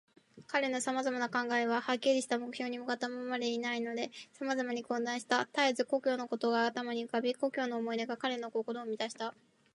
[0.47, 5.45] 彼のさまざまな考えは、はっきりした目標に向ったままでいないで、さまざまに混乱した。
[5.45, 9.35] たえず故郷のことが頭に浮かび、故郷の思い出が彼の心をみたした。